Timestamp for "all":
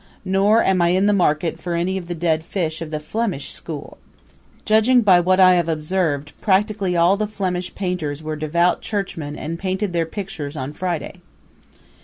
6.97-7.17